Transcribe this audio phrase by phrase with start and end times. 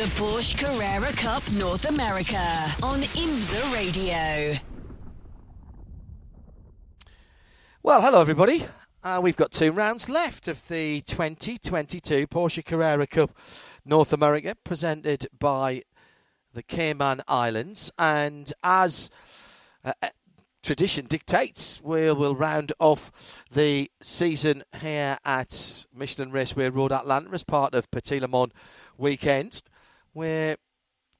[0.00, 2.38] The Porsche Carrera Cup North America
[2.82, 4.58] on IMSA Radio.
[7.82, 8.64] Well, hello everybody.
[9.04, 13.36] Uh, we've got two rounds left of the 2022 Porsche Carrera Cup
[13.84, 15.82] North America, presented by
[16.54, 17.92] the Cayman Islands.
[17.98, 19.10] And as
[19.84, 20.08] uh, uh
[20.62, 23.12] tradition dictates, we will round off
[23.50, 28.52] the season here at Michelin Raceway Road Atlanta as part of Petit Le Mans
[28.96, 29.60] weekend.
[30.14, 30.56] We're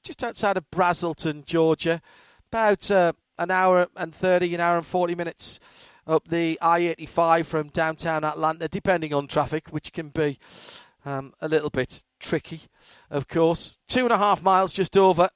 [0.03, 2.01] just outside of Braselton, Georgia,
[2.47, 5.59] about uh, an hour and 30, an hour and 40 minutes
[6.07, 10.39] up the I 85 from downtown Atlanta, depending on traffic, which can be
[11.05, 12.61] um, a little bit tricky,
[13.09, 13.77] of course.
[13.87, 15.29] Two and a half miles just over.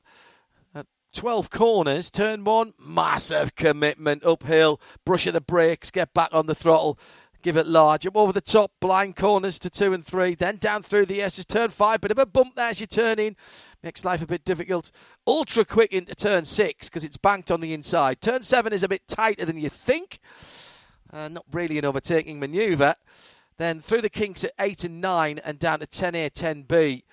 [0.74, 6.48] Uh, 12 corners, turn one, massive commitment uphill, brush of the brakes, get back on
[6.48, 7.00] the throttle,
[7.46, 8.08] give it large.
[8.08, 11.46] Up over the top, blind corners to two and three, then down through the S's,
[11.46, 13.36] turn five, bit of a bump there as you turn in.
[13.84, 14.90] Makes life a bit difficult.
[15.28, 18.20] Ultra quick into turn six because it's banked on the inside.
[18.20, 20.18] Turn seven is a bit tighter than you think.
[21.14, 22.96] Uh, not really an overtaking manoeuvre.
[23.58, 27.04] Then through the kinks at 8 and 9 and down to 10A, 10B.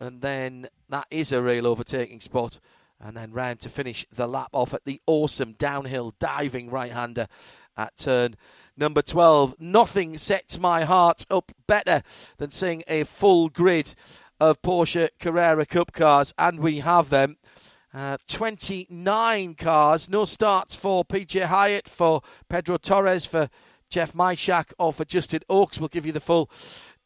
[0.00, 2.58] And then that is a real overtaking spot.
[2.98, 7.28] And then round to finish the lap off at the awesome downhill diving right hander
[7.76, 8.36] at turn
[8.76, 9.56] number 12.
[9.58, 12.02] Nothing sets my heart up better
[12.38, 13.94] than seeing a full grid
[14.40, 17.36] of Porsche Carrera Cup cars, and we have them.
[17.92, 23.48] Uh, 29 cars, no starts for PJ Hyett, for Pedro Torres, for
[23.88, 25.78] Jeff Myshak, or for Justin Oaks.
[25.78, 26.50] We'll give you the full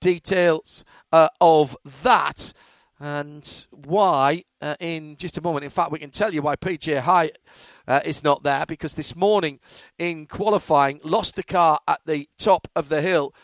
[0.01, 2.53] details uh, of that
[3.01, 5.65] and why uh, in just a moment.
[5.65, 7.37] In fact, we can tell you why PJ Hyett
[7.87, 9.61] uh, is not there because this morning
[9.99, 13.35] in qualifying lost the car at the top of the hill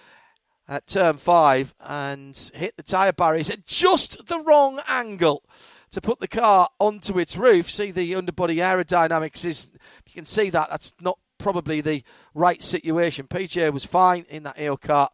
[0.67, 5.43] at turn five and hit the tyre barriers at just the wrong angle
[5.91, 7.71] to put the car onto its roof.
[7.71, 9.69] See the underbody aerodynamics is
[10.07, 12.03] you can see that that's not probably the
[12.35, 13.27] right situation.
[13.29, 15.11] PJ was fine in that AO car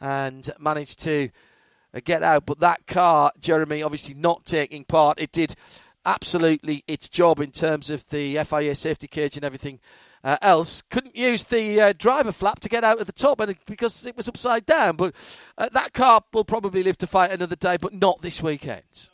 [0.00, 1.30] and managed to
[2.00, 5.20] get out, but that car, Jeremy, obviously not taking part.
[5.20, 5.54] It did
[6.04, 9.80] absolutely its job in terms of the FIA safety cage and everything
[10.22, 10.82] uh, else.
[10.82, 14.16] Couldn't use the uh, driver flap to get out of the top and because it
[14.16, 14.96] was upside down.
[14.96, 15.14] But
[15.56, 19.10] uh, that car will probably live to fight another day, but not this weekend.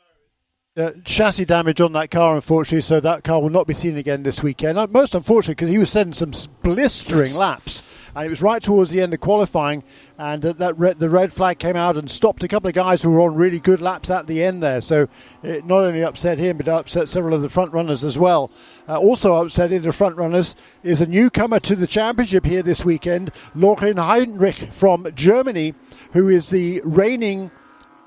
[0.77, 4.23] Uh, chassis damage on that car, unfortunately, so that car will not be seen again
[4.23, 4.79] this weekend.
[4.79, 7.37] Uh, most unfortunately, because he was sending some blistering yes.
[7.37, 7.83] laps
[8.15, 9.83] and it was right towards the end of qualifying,
[10.19, 13.11] and that red, the red flag came out and stopped a couple of guys who
[13.11, 14.81] were on really good laps at the end there.
[14.81, 15.09] So
[15.43, 18.51] it not only upset him, but upset several of the front runners as well.
[18.89, 23.31] Uh, also upsetting the front runners is a newcomer to the championship here this weekend,
[23.55, 25.75] Laurin Heinrich from Germany,
[26.13, 27.51] who is the reigning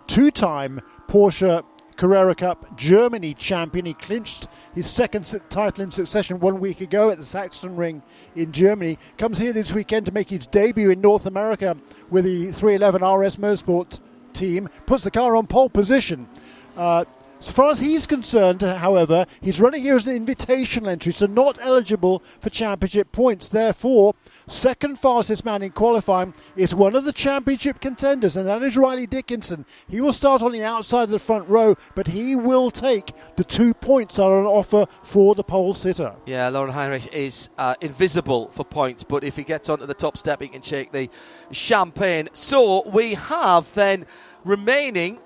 [0.08, 1.64] two-time Porsche
[1.96, 3.86] Carrera Cup Germany champion.
[3.86, 8.02] He clinched his second title in succession one week ago at the Sachsenring
[8.36, 8.98] in Germany.
[9.18, 11.78] Comes here this weekend to make his debut in North America
[12.10, 14.00] with the 311 RS Motorsport
[14.34, 14.70] team.
[14.86, 16.28] Puts the car on pole position.
[16.76, 17.06] Uh,
[17.44, 21.60] as far as he's concerned, however, he's running here as an invitational entry, so not
[21.60, 23.50] eligible for championship points.
[23.50, 24.16] Therefore,
[24.48, 29.08] second fastest man in qualifying is one of the championship contenders, and that is Riley
[29.08, 29.66] Dickinson.
[29.90, 33.44] He will start on the outside of the front row, but he will take the
[33.44, 36.16] two points that are on offer for the pole sitter.
[36.26, 40.18] Yeah, Laurin Heinrich is uh, invisible for points, but if he gets onto the top
[40.18, 41.10] step, he can shake the
[41.52, 42.30] champagne.
[42.32, 44.06] So we have then
[44.44, 45.20] remaining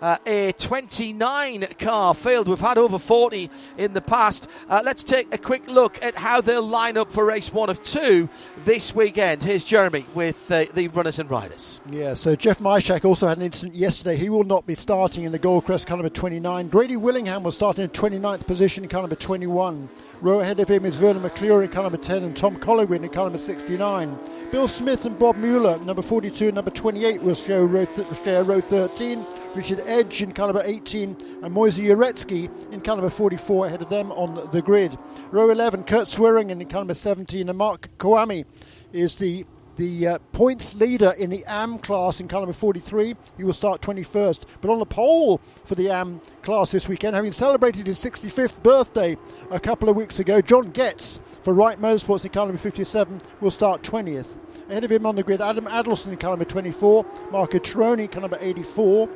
[0.00, 2.46] uh, a 29 car field.
[2.46, 4.48] We've had over 40 in the past.
[4.68, 7.82] Uh, let's take a quick look at how they'll line up for race one of
[7.82, 8.28] two
[8.64, 9.42] this weekend.
[9.42, 11.80] Here's Jeremy with uh, the runners and riders.
[11.90, 14.16] Yeah, so Jeff Myshak also had an incident yesterday.
[14.16, 16.68] He will not be starting in the Goldcrest car number 29.
[16.68, 19.88] Grady Willingham will start in 29th position, car number 21.
[20.24, 23.10] Row ahead of him is Vernon McClure in car number 10 and Tom Collingwood in
[23.10, 24.18] car number 69.
[24.50, 28.42] Bill Smith and Bob Mueller, number 42 and number 28, will share row, th- share
[28.42, 29.26] row 13.
[29.54, 33.90] Richard Edge in car number 18 and Moise Uretsky in car number 44 ahead of
[33.90, 34.96] them on the grid.
[35.30, 38.46] Row 11, Kurt Swearingen in car number 17 and Mark Kvamme
[38.94, 39.44] is the
[39.76, 43.14] the uh, points leader in the AM class in car number 43.
[43.36, 44.44] He will start 21st.
[44.60, 49.16] But on the pole for the AM class this weekend, having celebrated his 65th birthday
[49.50, 53.50] a couple of weeks ago, John Getz for Wright Motorsports in car number 57 will
[53.50, 54.38] start 20th.
[54.68, 58.08] Ahead of him on the grid, Adam Adelson in car number 24, Marco Cirone in
[58.08, 59.08] car number 84,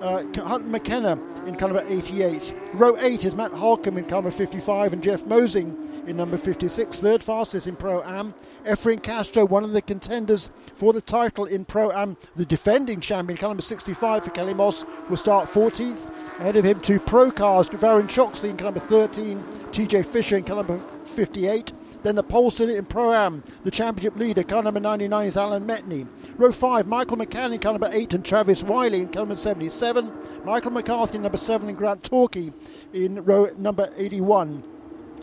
[0.00, 1.12] uh, Hunt McKenna
[1.46, 2.54] in car number 88.
[2.74, 5.76] Row 8 is Matt Holcomb in car number 55 and Jeff Mosing
[6.06, 6.96] in number 56.
[6.96, 8.34] Third fastest in Pro Am.
[8.64, 13.36] Efrin Castro, one of the contenders for the title in Pro Am, the defending champion,
[13.36, 15.98] car number 65 for Kelly Moss, will start 14th.
[16.38, 20.44] Ahead of him, two Pro cars, Varun Choksey in car number 13, TJ Fisher in
[20.44, 21.72] car number 58.
[22.06, 25.66] Then the pole sitter in Pro Am, the championship leader, car number 99 is Alan
[25.66, 26.06] Metni.
[26.36, 30.12] Row 5, Michael McCann in car number 8 and Travis Wiley in car number 77.
[30.44, 32.52] Michael McCarthy number 7 and Grant Talkie
[32.92, 34.62] in row number 81.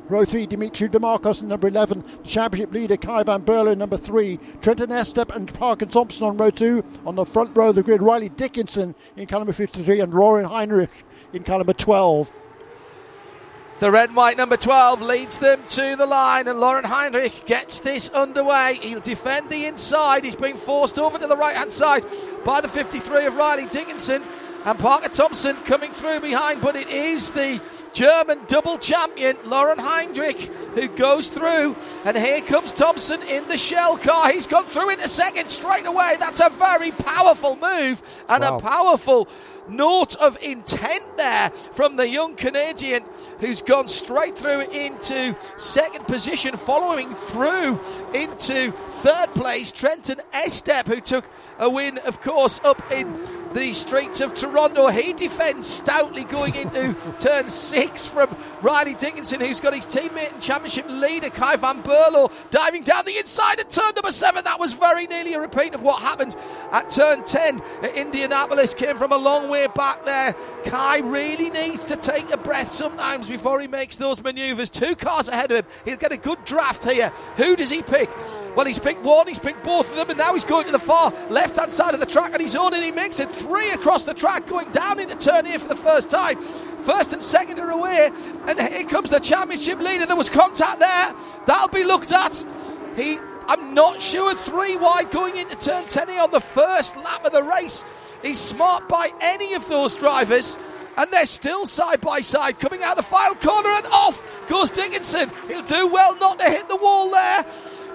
[0.09, 2.03] Row 3, Dimitri Dimakos in number 11.
[2.23, 4.37] The championship leader, Kai Van Berlo, number 3.
[4.59, 6.83] Trenton Estep and Parker Thompson on row 2.
[7.05, 10.43] On the front row of the grid, Riley Dickinson in car number 53 and Laurin
[10.43, 12.29] Heinrich in car number 12.
[13.79, 17.79] The red and white number 12 leads them to the line, and Laurin Heinrich gets
[17.79, 18.79] this underway.
[18.81, 20.23] He'll defend the inside.
[20.23, 22.05] He's being forced over to the right hand side
[22.45, 24.23] by the 53 of Riley Dickinson.
[24.65, 27.59] And Parker Thompson coming through behind, but it is the
[27.91, 30.39] German double champion, Laurin Heinrich,
[30.73, 31.75] who goes through.
[32.05, 34.31] And here comes Thompson in the shell car.
[34.31, 36.15] He's gone through into second straight away.
[36.17, 38.57] That's a very powerful move and wow.
[38.57, 39.27] a powerful
[39.67, 43.03] note of intent there from the young Canadian
[43.39, 47.79] who's gone straight through into second position, following through
[48.13, 49.71] into third place.
[49.71, 51.25] Trenton Estep, who took
[51.59, 53.17] a win, of course, up in
[53.53, 54.87] the streets of Toronto.
[54.87, 60.41] He defends stoutly going into turn six from Riley Dickinson, who's got his teammate and
[60.41, 64.43] championship leader, Kai Van Berlo, diving down the inside at turn number seven.
[64.43, 66.35] That was very nearly a repeat of what happened
[66.71, 68.73] at turn 10 at Indianapolis.
[68.73, 70.33] Came from a long way back there.
[70.65, 74.69] Kai really needs to take a breath sometimes before he makes those maneuvers.
[74.69, 75.65] Two cars ahead of him.
[75.85, 77.09] He'll get a good draft here.
[77.37, 78.09] Who does he pick?
[78.55, 80.79] Well, he's picked one, he's picked both of them, and now he's going to the
[80.79, 83.71] far left hand side of the track and he's on and he makes it three
[83.71, 86.41] across the track, going down into turn here for the first time.
[86.41, 88.11] First and second are away,
[88.47, 90.05] and here comes the championship leader.
[90.05, 91.15] There was contact there.
[91.45, 92.45] That'll be looked at.
[92.95, 93.17] He,
[93.47, 97.43] I'm not sure, three wide going into turn 10 on the first lap of the
[97.43, 97.83] race.
[98.21, 100.57] He's smart by any of those drivers
[100.97, 104.71] and they're still side by side coming out of the final corner and off goes
[104.71, 105.31] Dickinson.
[105.47, 107.45] He'll do well not to hit the wall there.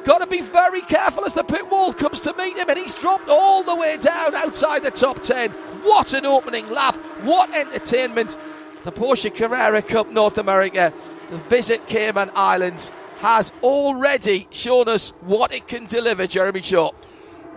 [0.09, 2.95] Got to be very careful as the pit wall comes to meet him, and he's
[2.95, 5.51] dropped all the way down outside the top 10.
[5.83, 6.97] What an opening lap!
[7.25, 8.39] What entertainment!
[8.85, 10.95] The Porsche Carrera Cup North America,
[11.29, 16.93] the Visit Cayman Islands, has already shown us what it can deliver, Jeremy Shaw.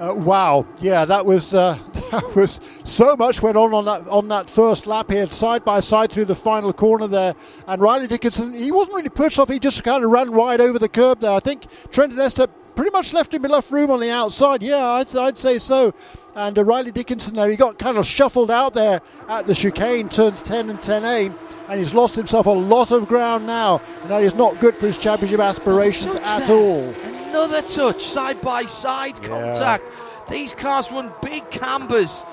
[0.02, 1.78] Uh, wow, yeah, that was uh,
[2.12, 5.80] that was so much went on on that on that first lap here, side by
[5.80, 7.36] side through the final corner there.
[7.68, 10.80] And Riley Dickinson, he wasn't really pushed off; he just kind of ran wide over
[10.80, 11.30] the curb there.
[11.30, 14.64] I think Trenton Estep pretty much left him enough room on the outside.
[14.64, 15.94] Yeah, I'd, I'd say so.
[16.34, 20.10] And uh, Riley Dickinson there, he got kind of shuffled out there at the chicane,
[20.10, 21.38] turns 10 and 10A,
[21.70, 24.88] and he's lost himself a lot of ground now, and that is not good for
[24.88, 26.92] his championship aspirations at all
[27.32, 29.88] another touch, side by side contact.
[29.88, 30.26] Yeah.
[30.30, 32.26] These cars run big cambers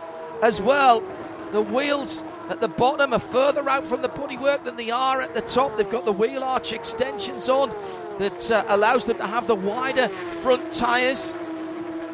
[0.43, 1.05] as well.
[1.53, 5.35] The wheels at the bottom are further out from the bodywork than they are at
[5.35, 5.77] the top.
[5.77, 7.73] They've got the wheel arch extensions on
[8.19, 10.09] that uh, allows them to have the wider
[10.43, 11.33] front tyres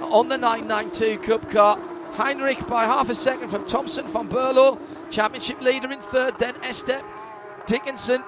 [0.02, 1.80] on the 992 Cup car.
[2.12, 4.78] Heinrich by half a second from Thompson van Berlo,
[5.10, 7.02] championship leader in third, then Estep.
[7.66, 8.22] Dickinson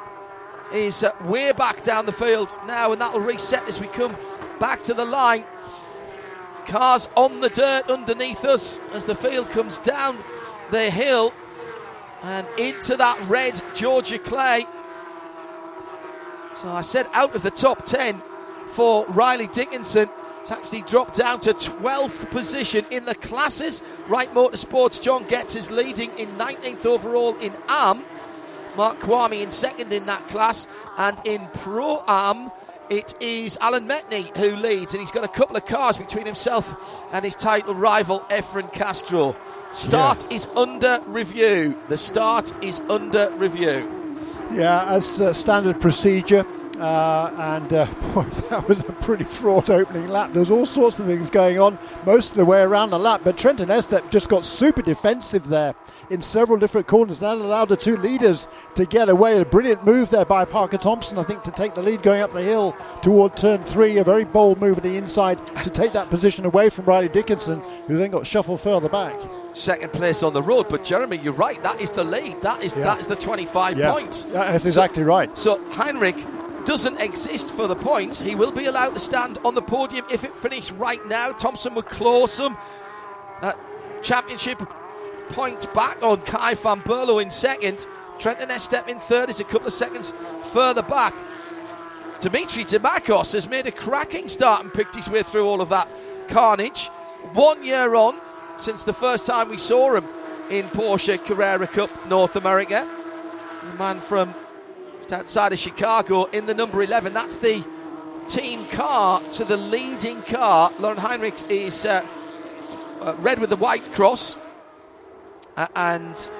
[0.73, 4.16] is uh, way back down the field now, and that'll reset as we come
[4.58, 5.44] back to the line.
[6.66, 10.18] Cars on the dirt underneath us as the field comes down
[10.70, 11.32] the hill
[12.23, 14.66] and into that red Georgia clay.
[16.52, 18.23] So I said out of the top 10
[18.68, 20.08] for Riley Dickinson.
[20.40, 23.82] It's actually dropped down to 12th position in the classes.
[24.06, 28.04] Wright Motorsports, John Getz is leading in 19th overall in AM.
[28.76, 30.68] Mark Kvamme in second in that class.
[30.99, 32.50] And in Pro Am,
[32.88, 37.02] it is Alan Metni who leads, and he's got a couple of cars between himself
[37.12, 39.37] and his title rival, Efrin Castro.
[39.73, 40.37] Start yeah.
[40.37, 41.80] is under review.
[41.88, 43.92] The start is under review.
[44.52, 46.47] Yeah, as uh, standard procedure,
[46.80, 50.33] Uh, and uh, boy, that was a pretty fraught opening lap.
[50.33, 53.23] There was all sorts of things going on most of the way around the lap,
[53.25, 55.75] but Trenton Estep just got super defensive there
[56.11, 57.21] in several different corners.
[57.21, 59.40] That allowed the two leaders to get away.
[59.40, 62.33] A brilliant move there by Parker Thompson, I think, to take the lead going up
[62.33, 63.99] the hill toward turn three.
[63.99, 67.61] A very bold move at the inside to take that position away from Riley Dickinson,
[67.87, 69.18] who then got shuffled further back.
[69.52, 71.62] Second place on the road, but Jeremy, you're right.
[71.62, 72.42] That is the lead.
[72.42, 72.85] That is yeah.
[72.85, 73.90] that is the 25 yeah.
[73.90, 74.26] points.
[74.26, 75.38] That's exactly so, right.
[75.38, 76.16] So Heinrich
[76.66, 78.20] doesn't exist for the points.
[78.20, 81.30] He will be allowed to stand on the podium if it finished right now.
[81.30, 82.58] Thompson would claw some
[83.40, 83.52] uh,
[84.02, 84.61] championship
[85.28, 87.87] points back on Kai van Berlo in second.
[88.18, 90.12] Trenton Estep in third is a couple of seconds
[90.52, 91.14] further back.
[92.20, 95.88] Dimitri Dimakos has made a cracking start and picked his way through all of that
[96.28, 96.88] carnage.
[97.32, 98.20] One year on
[98.56, 100.04] since the first time we saw him
[100.50, 102.88] in Porsche Carrera Cup North America.
[103.62, 104.35] The man from
[105.06, 107.14] just outside of Chicago in the number 11.
[107.14, 107.64] That's the
[108.26, 110.72] team car to the leading car.
[110.80, 112.04] Laurin Heinrich is uh,
[113.00, 114.36] uh, red with the white cross
[115.56, 116.30] uh, and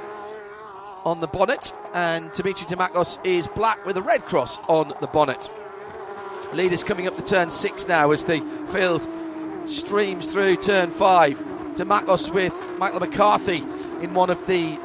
[1.04, 5.49] on the bonnet, and Dimitri Dimakos is black with a red cross on the bonnet.
[6.52, 9.06] Leaders coming up to turn six now as the field
[9.68, 11.38] streams through turn five.
[11.76, 13.58] Dimakos with Michael McCarthy
[14.00, 14.76] in one of the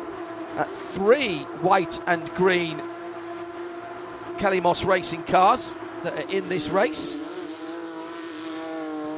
[0.57, 2.79] uh, three white and green
[4.41, 7.13] Kelly Moss racing cars that are in this race.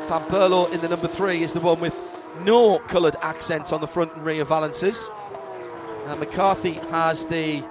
[0.09, 1.97] Van Berlo in the number three is the one with
[2.41, 5.09] no coloured accents on the front and rear valances.
[6.07, 7.63] Uh, McCarthy has the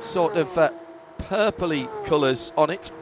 [0.00, 0.70] sort of uh,
[1.16, 2.92] purpley colours on it,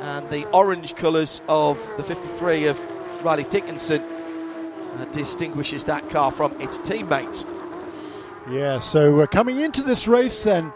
[0.00, 2.80] and the orange colours of the 53 of
[3.24, 7.46] Riley Dickinson uh, distinguishes that car from its teammates.
[8.50, 10.72] Yeah, so uh, coming into this race then,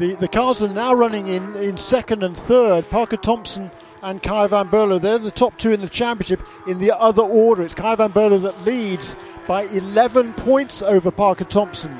[0.00, 2.88] the, the cars are now running in, in second and third.
[2.88, 3.70] Parker Thompson
[4.02, 7.62] and Kai van Berlo, they're the top two in the championship in the other order.
[7.62, 9.14] It's Kai van Berlo that leads
[9.46, 11.96] by 11 points over Parker Thompson.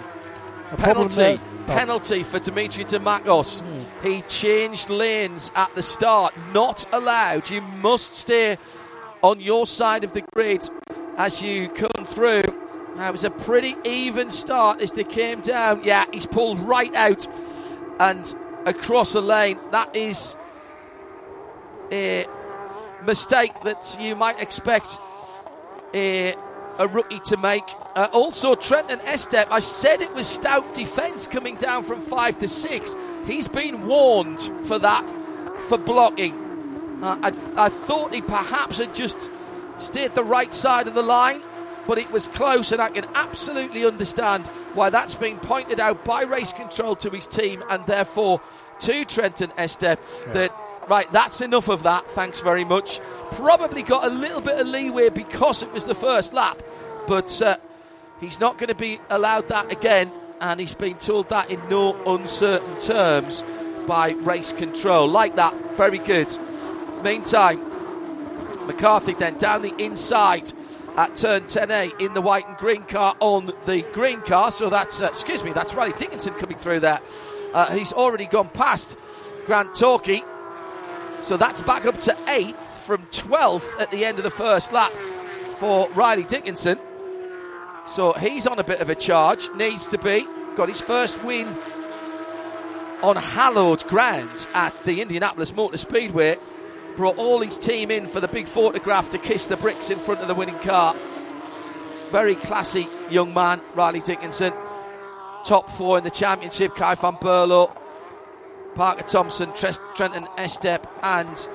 [0.72, 1.38] A penalty.
[1.66, 3.62] Penalty for Dimitri Dimakos.
[3.62, 3.84] Mm.
[4.02, 6.34] He changed lanes at the start.
[6.52, 7.50] Not allowed.
[7.50, 8.56] You must stay
[9.22, 10.68] on your side of the grid
[11.16, 12.42] as you come through.
[12.96, 15.84] That was a pretty even start as they came down.
[15.84, 17.28] Yeah, he's pulled right out
[18.00, 19.60] and across a lane.
[19.70, 20.34] That is
[21.92, 22.26] a
[23.04, 24.98] mistake that you might expect
[25.94, 26.34] a,
[26.78, 27.64] a rookie to make.
[27.94, 32.48] Uh, also, and Estep, I said it was stout defence coming down from five to
[32.48, 32.96] six.
[33.26, 35.12] He's been warned for that,
[35.68, 36.34] for blocking.
[37.02, 39.30] Uh, I, I thought he perhaps had just
[39.76, 41.42] stayed the right side of the line
[41.86, 46.22] but it was close, and I can absolutely understand why that's been pointed out by
[46.22, 48.40] race control to his team and therefore
[48.80, 50.32] to Trenton Estep yeah.
[50.32, 50.56] that
[50.88, 52.06] right, that's enough of that.
[52.08, 53.00] Thanks very much.
[53.32, 56.62] Probably got a little bit of leeway because it was the first lap,
[57.06, 57.56] but uh,
[58.20, 61.94] he's not going to be allowed that again, and he's been told that in no
[62.04, 63.44] uncertain terms
[63.86, 65.08] by race control.
[65.08, 66.36] Like that, very good.
[67.02, 67.60] Meantime,
[68.66, 70.52] McCarthy then down the inside
[70.96, 74.50] at turn 10A in the white and green car on the green car.
[74.50, 77.00] So that's, uh, excuse me, that's Riley Dickinson coming through there.
[77.52, 78.96] Uh, he's already gone past
[79.46, 80.22] Grant Talkie.
[81.22, 84.92] So that's back up to 8th from 12th at the end of the first lap
[85.56, 86.78] for Riley Dickinson.
[87.86, 90.26] So he's on a bit of a charge, needs to be.
[90.56, 91.48] Got his first win
[93.02, 96.36] on hallowed ground at the Indianapolis Motor Speedway
[96.96, 100.20] brought all his team in for the big photograph to kiss the bricks in front
[100.20, 100.94] of the winning car.
[102.10, 104.52] Very classy young man, Riley Dickinson.
[105.44, 107.74] Top four in the championship, Kai van Berlo,
[108.74, 111.48] Parker Thompson, Trenton Estep, and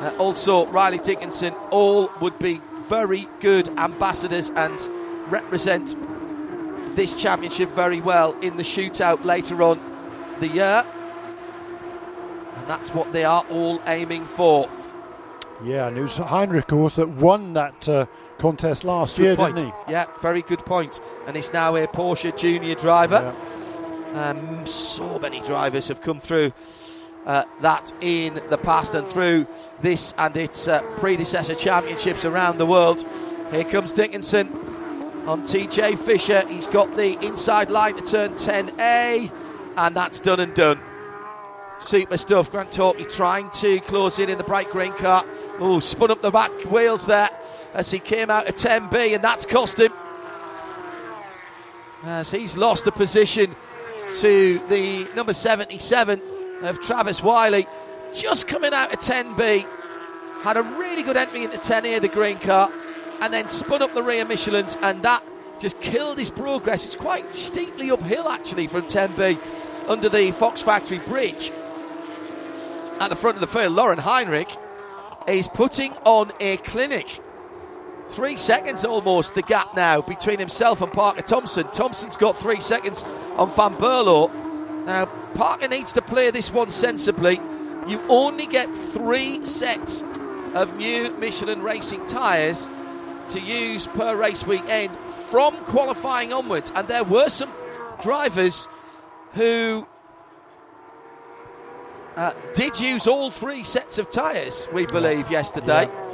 [0.00, 1.54] uh, also Riley Dickinson.
[1.70, 4.78] All would be very good ambassadors and
[5.30, 5.96] represent
[6.96, 9.80] this championship very well in the shootout later on
[10.40, 10.84] the year.
[12.60, 14.68] And that's what they are all aiming for.
[15.64, 18.06] Yeah, and it was Heinrich, of course, that won that uh,
[18.38, 19.56] contest last good year, point.
[19.56, 19.92] didn't he?
[19.92, 21.00] Yeah, very good point.
[21.26, 23.34] And he's now a Porsche junior driver.
[24.14, 24.30] Yeah.
[24.30, 26.52] Um, so many drivers have come through
[27.26, 29.46] uh, that in the past and through
[29.80, 33.06] this and its uh, predecessor championships around the world.
[33.50, 34.48] Here comes Dickinson
[35.26, 36.46] on TJ Fisher.
[36.48, 39.30] He's got the inside line to turn 10A,
[39.76, 40.80] and that's done and done.
[41.80, 42.50] Super stuff.
[42.50, 45.24] Grant Talkie trying to close in in the bright green car.
[45.58, 47.30] Oh, spun up the back wheels there
[47.74, 49.92] as he came out of 10B, and that's cost him.
[52.04, 53.56] As he's lost a position
[54.20, 56.20] to the number 77,
[56.62, 57.66] of Travis Wiley,
[58.14, 59.66] just coming out of 10B,
[60.42, 62.70] had a really good entry into 10 here, the green car,
[63.20, 65.22] and then spun up the rear Michelin's, and that
[65.58, 66.84] just killed his progress.
[66.84, 69.38] It's quite steeply uphill actually from 10B
[69.88, 71.52] under the Fox Factory Bridge.
[73.00, 74.54] At the front of the field, Laurin Heinrich
[75.26, 77.18] is putting on a clinic.
[78.08, 81.66] Three seconds almost the gap now between himself and Parker Thompson.
[81.68, 83.02] Thompson's got three seconds
[83.36, 84.30] on Van Berlo.
[84.84, 87.40] Now, Parker needs to play this one sensibly.
[87.88, 90.02] You only get three sets
[90.52, 92.68] of new Michelin racing tyres
[93.28, 94.94] to use per race weekend
[95.30, 96.70] from qualifying onwards.
[96.74, 97.50] And there were some
[98.02, 98.68] drivers
[99.32, 99.86] who
[102.16, 105.84] uh, did use all three sets of tyres, we believe, yesterday.
[105.84, 106.06] Yeah.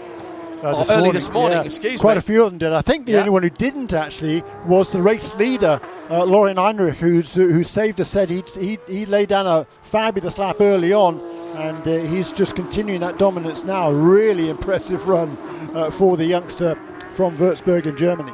[0.63, 1.65] Uh, this early morning, this morning, yeah.
[1.65, 2.15] excuse Quite me.
[2.15, 2.73] Quite a few of them did.
[2.73, 3.19] I think the Yeah.
[3.19, 5.79] only one who didn't actually was the race leader,
[6.11, 8.09] uh, Laurin Heinrich, who's, who saved us.
[8.09, 11.21] Said he, he he laid down a fabulous lap early on,
[11.57, 13.91] and uh, he's just continuing that dominance now.
[13.91, 15.37] Really impressive run
[15.75, 16.75] uh, for the youngster
[17.13, 18.33] from Würzburg in Germany.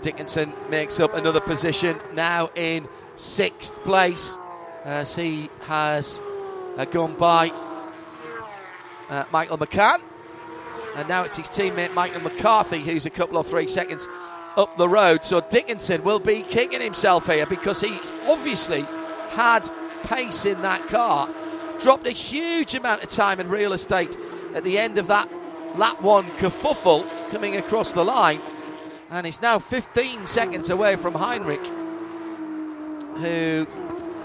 [0.00, 4.36] Dickinson makes up another position now in sixth place
[4.84, 6.20] as he has
[6.84, 7.50] gone by
[9.08, 10.02] uh, Michael McCann.
[10.96, 14.08] And now it's his teammate Michael McCarthy who's a couple or three seconds
[14.56, 15.24] up the road.
[15.24, 18.82] So Dickinson will be kicking himself here because he's obviously
[19.30, 19.68] had
[20.04, 21.28] pace in that car.
[21.80, 24.16] Dropped a huge amount of time and real estate
[24.54, 25.28] at the end of that
[25.76, 28.40] lap one kerfuffle coming across the line.
[29.10, 31.64] And he's now 15 seconds away from Heinrich,
[33.18, 33.66] who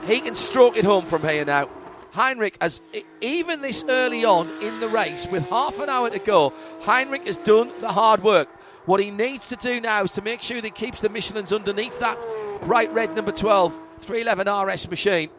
[0.05, 1.69] he can stroke it home from here now.
[2.11, 2.81] Heinrich has,
[3.21, 7.37] even this early on in the race, with half an hour to go, Heinrich has
[7.37, 8.49] done the hard work.
[8.85, 11.53] What he needs to do now is to make sure that he keeps the Michelin's
[11.53, 12.25] underneath that
[12.63, 15.29] bright red number 12 311 RS machine.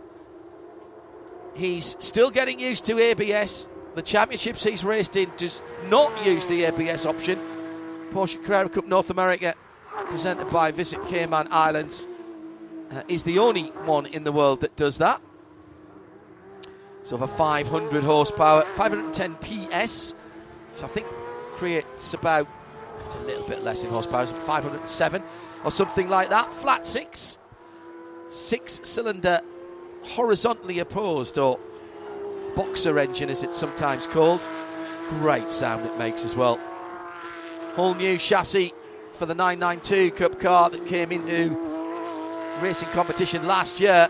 [1.54, 3.68] He's still getting used to ABS.
[3.94, 7.38] The championships he's raced in does not use the ABS option.
[8.12, 9.54] Porsche Carrera Cup North America,
[10.06, 12.06] presented by Visit Cayman Islands,
[12.90, 15.20] uh, is the only one in the world that does that.
[17.04, 20.14] So for 500 horsepower, 510 PS,
[20.74, 21.06] so I think
[21.56, 22.48] creates about
[23.04, 25.22] it's a little bit less in horsepower, so 507
[25.64, 26.52] or something like that.
[26.52, 27.38] Flat six,
[28.28, 29.40] six cylinder,
[30.02, 31.58] horizontally opposed or
[32.54, 34.48] boxer engine as it's sometimes called.
[35.08, 36.60] Great sound it makes as well.
[37.74, 38.72] Whole new chassis
[39.12, 41.56] for the 992 Cup car that came into
[42.60, 44.08] racing competition last year.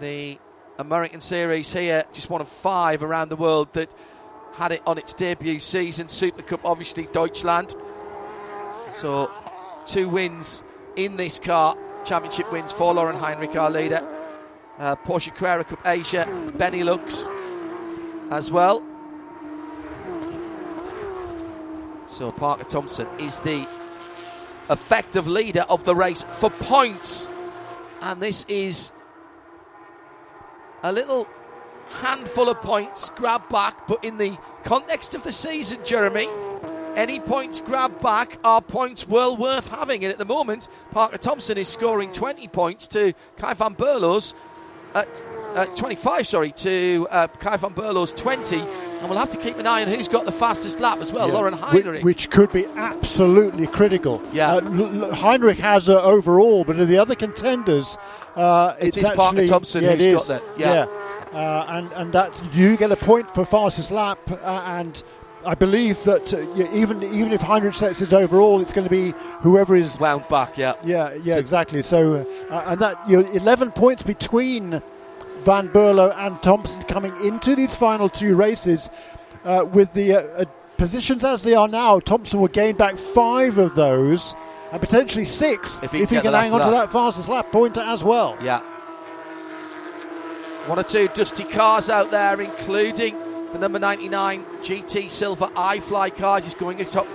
[0.00, 0.38] The
[0.82, 3.90] American Series here, just one of five around the world that
[4.54, 6.08] had it on its debut season.
[6.08, 7.74] Super Cup, obviously, Deutschland.
[8.90, 9.30] So,
[9.86, 10.62] two wins
[10.96, 11.76] in this car.
[12.04, 14.06] Championship wins for Laurin Heinrich, our leader.
[14.78, 17.28] Uh, Porsche Carrera Cup Asia, Benelux
[18.30, 18.82] as well.
[22.06, 23.66] So, Parker Thompson is the
[24.68, 27.28] effective leader of the race for points.
[28.00, 28.90] And this is
[30.82, 31.28] a little
[32.00, 36.28] handful of points grabbed back, but in the context of the season, Jeremy,
[36.96, 40.04] any points grabbed back are points well worth having.
[40.04, 44.34] And at the moment, Parker Thompson is scoring 20 points to Kai van Berlo's
[44.94, 45.22] at
[45.54, 48.58] uh, 25, sorry, to uh, Kai van Berlo's 20.
[48.58, 51.26] And we'll have to keep an eye on who's got the fastest lap as well,
[51.26, 51.34] Yeah.
[51.34, 52.04] Laurin Heinrich.
[52.04, 54.22] Which, could be absolutely critical.
[54.32, 54.54] Yeah.
[54.54, 57.98] Uh, Heinrich has uh, overall, but of the other contenders,
[58.36, 60.86] uh, It it's is Parker actually, Thompson yeah, who's got that, yeah.
[61.32, 65.02] Uh, and and that you get a point for fastest lap, uh, and
[65.44, 69.14] I believe that uh, even even if Heinrich sets his overall, it's going to be
[69.40, 70.74] whoever is Wound back, yeah.
[70.84, 71.82] yeah, yeah, exactly.
[71.82, 74.82] So, uh, and that you know, 11 points between
[75.42, 78.90] Van Berlo and Thompson coming into these final two races.
[79.44, 80.44] Uh, with the uh, uh,
[80.76, 84.36] positions as they are now, Thompson will gain back five of those
[84.70, 87.80] and potentially six If he can he can hang on to that fastest lap pointer
[87.80, 88.36] as well.
[88.40, 88.60] Yeah.
[90.66, 93.18] One or two dusty cars out there, including
[93.52, 97.06] the number 99 GT Silver iFly car, just going atop,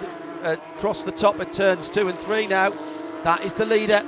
[0.44, 2.74] uh, across the top of turns two and three now.
[3.24, 4.04] That is the leader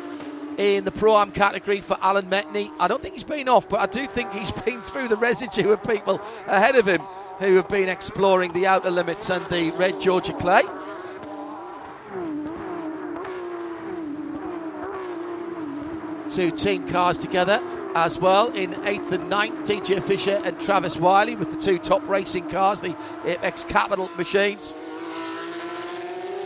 [0.60, 2.70] in the Pro Am category for Alan Metni.
[2.80, 5.72] I don't think he's been off, but I do think he's been through the residue
[5.72, 7.02] of people ahead of him
[7.40, 10.64] who have been exploring the outer limits and the red Georgia clay.
[16.30, 17.62] Two team cars together
[17.96, 19.64] as well in eighth and ninth.
[19.64, 22.96] TJ Fisher and Travis Wiley with the two top racing cars, the
[23.26, 24.76] Apex Capital machines.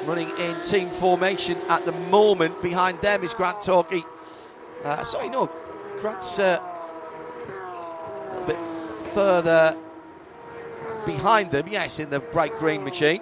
[0.06, 2.62] Running in team formation at the moment.
[2.62, 4.04] Behind them is Grant Talkie.
[4.84, 5.50] Uh, sorry, no,
[6.02, 6.62] Grant's uh,
[8.30, 8.66] little bit
[9.14, 9.78] further
[11.06, 11.68] behind them.
[11.68, 13.22] Yes, in the bright green machine.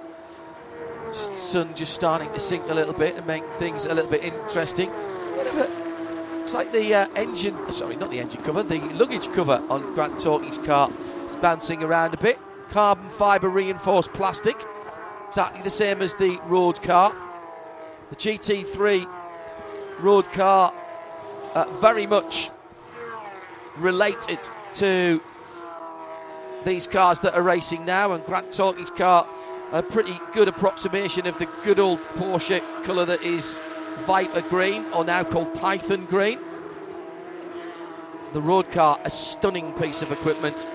[1.11, 4.91] Sun just starting to sink a little bit and make things a little bit interesting.
[6.37, 10.15] Looks like the uh, engine, sorry, not the engine cover, the luggage cover on Grant
[10.15, 10.91] Talkie's car
[11.27, 12.39] is bouncing around a bit.
[12.69, 14.55] Carbon fibre reinforced plastic,
[15.31, 17.15] exactly the same as the road car.
[18.09, 19.07] The GT3
[20.01, 20.73] road car,
[21.53, 22.49] uh, very much
[23.77, 24.39] related
[24.73, 25.21] to
[26.65, 29.25] these cars that are racing now, and Grant Talkie's car,
[29.71, 33.61] a pretty good approximation of the good old Porsche colour that is
[33.99, 36.39] Viper Green, or now called Python Green.
[38.33, 40.67] The road car, a stunning piece of equipment,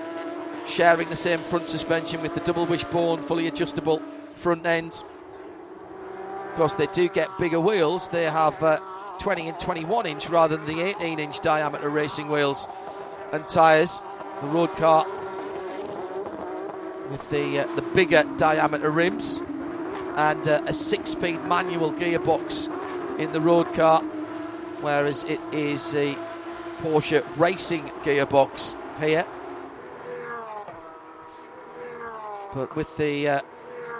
[0.65, 4.01] sharing the same front suspension with the double wishbone, fully adjustable
[4.37, 5.03] front end.
[6.49, 8.09] Of course, they do get bigger wheels.
[8.09, 8.79] They have uh,
[9.19, 12.67] 20 and 21 inch rather than the 18 inch diameter racing wheels
[13.31, 14.01] and tyres.
[14.41, 15.05] The road car
[17.09, 19.41] with the uh, the bigger diameter rims
[20.17, 22.69] and uh, a six-speed manual gearbox
[23.19, 24.01] in the road car,
[24.81, 26.17] whereas it is the
[26.81, 29.25] Porsche racing gearbox here.
[32.53, 33.41] But with the uh,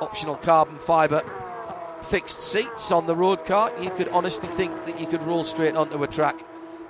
[0.01, 1.23] optional carbon fibre
[2.01, 5.75] fixed seats on the road car, you could honestly think that you could roll straight
[5.75, 6.39] onto a track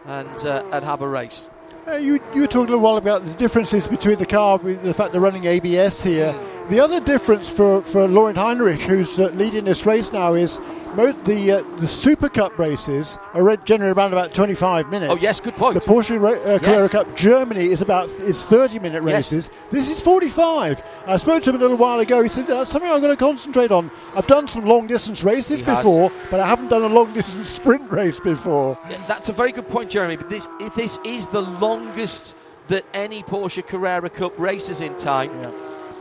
[0.06, 1.50] and uh, and have a race.
[1.88, 5.14] Uh, you, you were talking a while about the differences between the car, the fact
[5.14, 6.36] they're running ABS here.
[6.70, 10.60] The other difference for, for Laurin Heinrich, who's uh, leading this race now, is
[10.96, 15.14] most the uh, the Super Cup races are generally around about 25 minutes.
[15.14, 15.76] Oh yes, good point.
[15.76, 16.92] The Porsche Ra- uh, Carrera Yes.
[16.92, 19.14] Cup Germany is about is 30 minute Yes.
[19.14, 19.50] races.
[19.72, 20.84] This is 45.
[21.06, 22.22] I spoke to him a little while ago.
[22.22, 23.90] He said that's something I'm going to concentrate on.
[24.14, 25.78] I've done some long distance races He has.
[25.78, 28.78] before, but I haven't done a long distance sprint race before.
[28.90, 30.18] Yeah, That's a very good point, Jeremy.
[30.18, 32.36] But this this is the longest
[32.68, 35.32] that any Porsche Carrera Cup races in time.
[35.42, 35.52] Yeah.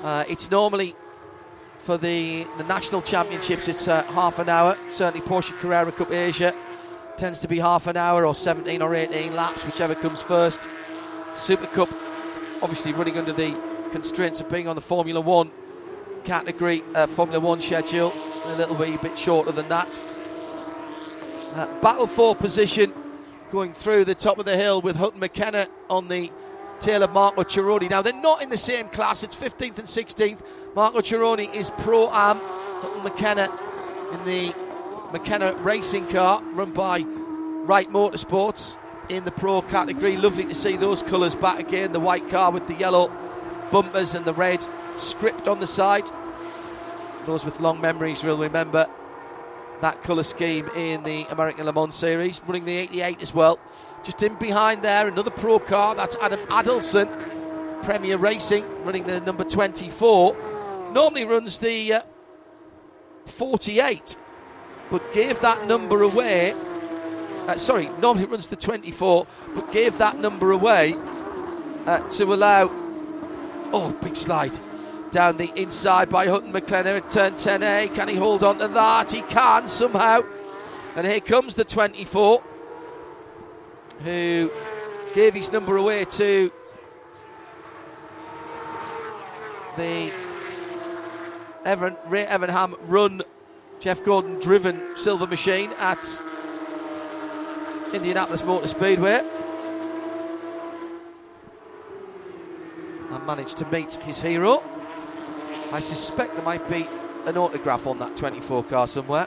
[0.02, 0.94] Uh, it's normally
[1.78, 3.68] for the the national championships.
[3.68, 4.76] It's uh, half an hour.
[4.90, 6.54] Certainly, Porsche Carrera Cup Asia
[7.16, 10.68] tends to be half an hour or 17 or 18 laps, whichever comes first.
[11.34, 11.88] Super Cup,
[12.62, 13.56] obviously running under the
[13.90, 15.50] constraints of being on the Formula One
[16.24, 18.12] category, uh, Formula One schedule,
[18.44, 20.00] a little wee bit shorter than that.
[21.54, 22.92] Uh, battle for position
[23.50, 26.30] going through the top of the hill with Hutton McKenna on the
[26.80, 27.90] tail of Marco Cirone.
[27.90, 30.40] Now, they're not in the same class, it's 15th and 16th.
[30.74, 32.40] Marco Cirone is Pro Am,
[33.02, 33.48] McKenna
[34.12, 34.54] in the
[35.12, 38.76] McKenna racing car run by Wright Motorsports
[39.08, 40.16] in the Pro category.
[40.16, 43.10] Lovely to see those colours back again the white car with the yellow
[43.70, 46.04] bumpers and the red script on the side.
[47.26, 48.86] Those with long memories will remember
[49.80, 53.58] that colour scheme in the American Le Mans Series, running the 88 as well.
[54.06, 59.42] Just in behind there, another pro car, that's Adam Adelson, Premier Racing, running the number
[59.42, 60.36] 24.
[60.92, 62.02] Normally runs the uh,
[63.24, 64.16] 48,
[64.90, 66.54] but gave that number away.
[67.48, 70.94] Uh, sorry, normally runs the 24, but gave that number away
[71.86, 72.70] uh, to allow.
[73.72, 74.56] Oh, big slide
[75.10, 77.92] down the inside by Hutton McKenna at turn 10A.
[77.96, 79.10] Can he hold on to that?
[79.10, 80.22] He can somehow.
[80.94, 82.40] And here comes the 24,
[84.00, 84.50] who
[85.14, 86.50] gave his number away to
[89.76, 90.12] the
[91.64, 93.22] Evan, Ray Evernham run
[93.80, 96.04] Jeff Gordon driven silver machine at
[97.92, 99.22] Indianapolis Motor Speedway.
[103.10, 104.62] And managed to meet his hero.
[105.72, 106.88] I suspect there might be
[107.26, 109.26] an autograph on that 24 car somewhere.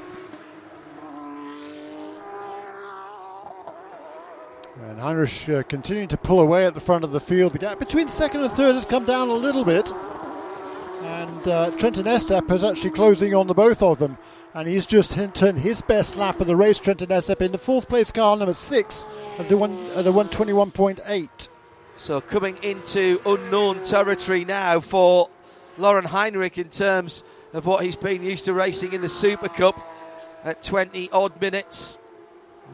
[4.82, 7.54] And Heinrich uh, continuing to pull away at the front of the field.
[7.54, 9.92] The gap between second and third has come down a little bit.
[11.02, 14.18] And uh, Trenton Estep is actually closing on the both of them.
[14.54, 17.88] And he's just turned his best lap of the race, Trenton Estep, in the fourth
[17.90, 19.06] place car, number six,
[19.38, 21.50] at the, one, at the 121.8.
[21.98, 25.30] So coming into unknown territory now for
[25.78, 29.80] Laurin Heinrich in terms of what he's been used to racing in the Super Cup
[30.44, 32.00] at 20 odd minutes.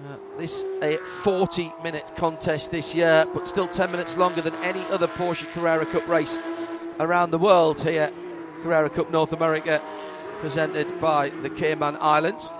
[0.03, 4.81] Uh, this a 40 minute contest this year, but still 10 minutes longer than any
[4.88, 6.38] other Porsche Carrera Cup race
[6.99, 8.12] around the world here.
[8.62, 9.81] Carrera Cup North America,
[10.39, 12.53] presented by the Cayman Islands.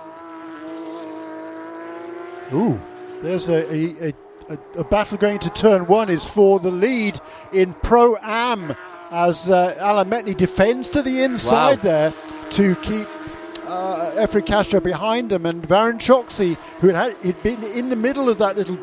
[2.52, 2.80] Ooh,
[3.22, 4.14] there's a, a,
[4.48, 7.20] a, a, battle going to turn one is for the lead
[7.52, 8.74] in Pro Am
[9.10, 11.82] as uh, Alan Metni defends to the inside Wow.
[11.82, 12.12] there
[12.50, 13.08] to keep
[13.66, 18.28] uh, Efrin Castro behind him and Varun Choksey, who had, had been in the middle
[18.28, 18.78] of that little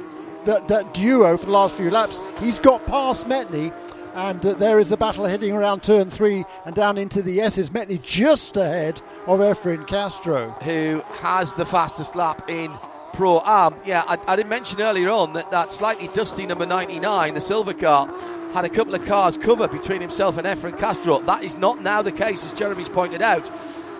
[0.45, 3.73] that, that duo for the last few laps, he's got past Metni.
[4.13, 7.71] And uh, there is the battle heading around turn three and down into the S's.
[7.71, 10.51] Metni just ahead of Efrin Castro.
[10.63, 12.71] Who has the fastest lap in
[13.13, 13.75] Pro Am.
[13.85, 17.73] Yeah, I, I, did mention earlier on that that slightly dusty number 99, the silver
[17.73, 18.07] car,
[18.53, 21.19] had a couple of cars covered between himself and Efrin Castro.
[21.19, 23.49] That is not now the case, as Jeremy's pointed out.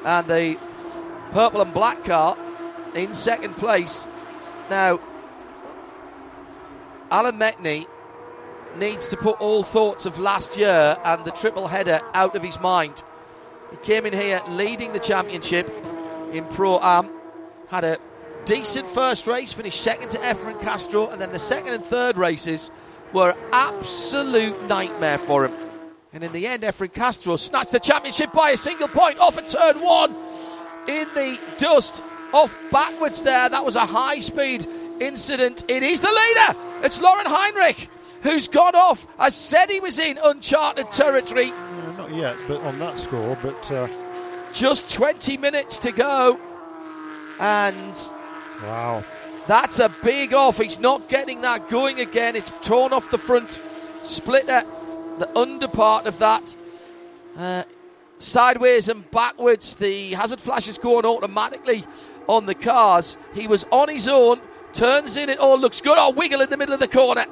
[0.03, 0.57] And the
[1.33, 2.37] purple and black car
[2.93, 4.05] in second place.
[4.69, 4.99] Now,
[7.11, 7.87] Alan Metni
[8.77, 12.59] needs to put all thoughts of last year and the triple header out of his
[12.59, 13.03] mind.
[13.71, 15.71] He came in here leading the championship
[16.31, 17.09] in Pro Am,
[17.67, 17.97] had a
[18.45, 22.69] decent first race, finished second to Efrin Castro, and then the second and third races
[23.11, 25.53] were absolute nightmare for him.
[26.13, 29.49] And in the end, Efrin Castro snatched the championship by a single point off at
[29.49, 30.15] turn one
[30.87, 33.49] in the dust, off backwards there.
[33.49, 34.67] That was a high speed
[34.99, 35.63] incident.
[35.67, 36.59] It is the leader.
[36.83, 37.89] It's Laurin Heinrich
[38.23, 39.05] who's gone off.
[39.19, 41.51] I said he was in uncharted territory.
[41.51, 43.37] Uh, not yet, but on that score.
[43.41, 43.87] But uh...
[44.51, 46.39] just 20 minutes to go,
[47.39, 48.11] and
[48.63, 49.03] wow,
[49.45, 50.57] that's a big off.
[50.57, 52.35] He's not getting that going again.
[52.35, 53.61] It's torn off the front
[54.01, 54.63] splitter,
[55.19, 56.55] the under part of that.
[57.37, 57.63] Uh,
[58.23, 59.75] sideways and backwards.
[59.75, 61.85] The hazard flash is going automatically
[62.27, 63.17] on the cars.
[63.33, 64.39] He was on his own,
[64.71, 65.97] turns in, it all looks good.
[65.97, 67.25] Oh, wiggle in the middle of the corner.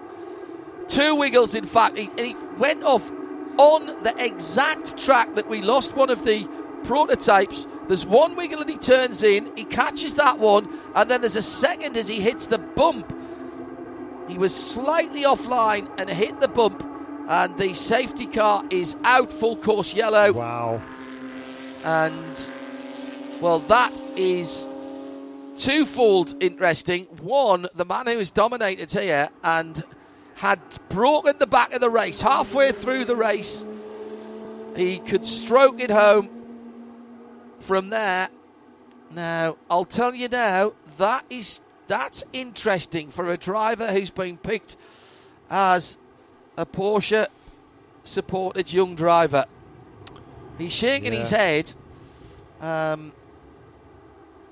[0.88, 1.98] Two wiggles, in fact.
[1.98, 3.10] He, he went off
[3.58, 6.48] on the exact track that we lost one of the
[6.84, 7.68] prototypes.
[7.88, 11.42] There's one wiggle and he turns in, he catches that one, and then there's a
[11.42, 13.14] second as he hits the bump.
[14.28, 16.86] He was slightly offline and hit the bump,
[17.32, 20.34] and the safety car is out full course yellow.
[20.34, 20.82] Wow.
[21.86, 22.52] And,
[23.40, 24.68] well, that is
[25.56, 27.06] twofold interesting.
[27.22, 29.82] One, the man who has dominated here and
[30.36, 32.20] had broken the back of the race.
[32.20, 33.66] Halfway through the race,
[34.76, 36.30] he could stroke it home
[37.60, 38.28] from there.
[39.10, 44.76] Now, I'll tell you now, that is that's interesting for a driver who's been picked
[45.50, 45.98] as
[46.58, 47.28] a Porsche
[48.04, 49.46] supported young driver.
[50.58, 51.20] He's shaking yeah.
[51.20, 51.74] his head.
[52.60, 53.14] Um,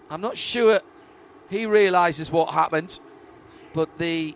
[0.09, 0.81] I'm not sure
[1.49, 2.99] he realises what happened,
[3.73, 4.35] but the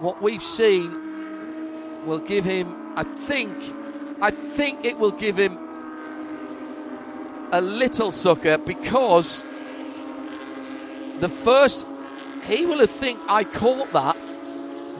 [0.00, 3.56] what we've seen will give him, I think,
[4.20, 5.58] I think it will give him
[7.52, 9.44] a little sucker because
[11.20, 11.86] the first
[12.42, 14.16] he will have think I caught that.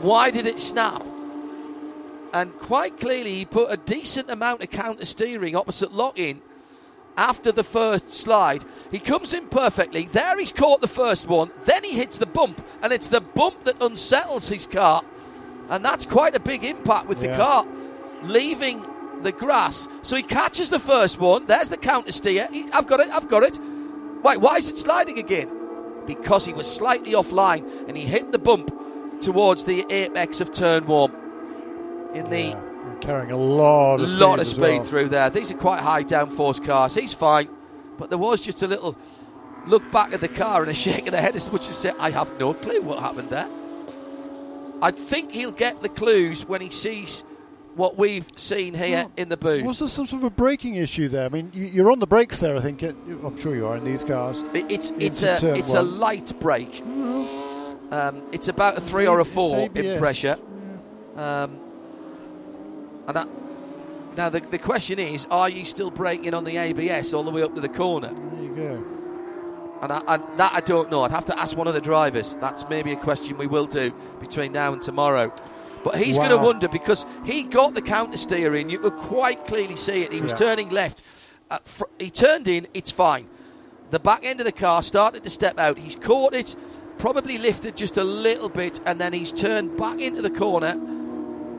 [0.02, 1.04] Why did it snap?
[2.32, 6.42] And quite clearly, he put a decent amount of counter steering opposite lock in
[7.16, 8.64] after the first slide.
[8.90, 10.06] He comes in perfectly.
[10.06, 11.50] There he's caught the first one.
[11.64, 15.04] Then he hits the bump, and it's the bump that unsettles his car.
[15.70, 17.30] And that's quite a big impact with yeah.
[17.30, 17.66] the car
[18.24, 18.84] leaving
[19.22, 19.88] the grass.
[20.02, 21.46] So he catches the first one.
[21.46, 22.48] There's the counter steer.
[22.50, 23.10] He, I've got it.
[23.10, 23.58] I've got it.
[24.22, 25.50] Wait, why is it sliding again?
[26.06, 28.74] Because he was slightly offline and he hit the bump
[29.24, 31.14] towards the apex of turn one.
[32.14, 34.84] In the yeah carrying a lot of lot of speed well.
[34.84, 35.30] through there.
[35.30, 36.94] These are quite high downforce cars.
[36.94, 37.48] He's fine,
[37.98, 38.96] but there was just a little
[39.66, 41.92] look back at the car and a shake of the head as much as say,
[41.98, 43.48] "I have no clue what happened there."
[44.82, 47.24] I think he'll get the clues when he sees
[47.74, 49.64] what we've seen here well, in the booth.
[49.64, 51.26] Was there some sort of a braking issue there?
[51.26, 52.56] I mean, you, are on the brakes there.
[52.56, 54.44] I think I'm sure you are in these cars.
[54.52, 55.78] It's it's a it's one.
[55.78, 56.82] a light brake.
[57.90, 60.38] Um, it's about a three or a four in pressure.
[61.16, 61.60] Um,
[63.06, 63.28] and that,
[64.16, 67.42] now the, the question is, are you still braking on the ABS all the way
[67.42, 68.12] up to the corner?
[68.12, 68.94] There you go.
[69.82, 71.02] And I, I, that I don't know.
[71.02, 72.34] I'd have to ask one of the drivers.
[72.40, 75.32] That's maybe a question we will do between now and tomorrow.
[75.84, 76.28] But he's wow.
[76.28, 78.70] going to wonder because he got the counter steering.
[78.70, 80.12] You could quite clearly see it.
[80.12, 80.36] He was yeah.
[80.36, 81.02] turning left.
[81.50, 82.66] Uh, fr- he turned in.
[82.72, 83.28] It's fine.
[83.90, 85.78] The back end of the car started to step out.
[85.78, 86.56] He's caught it,
[87.04, 90.72] probably lifted just a little bit, and then he's turned back into the corner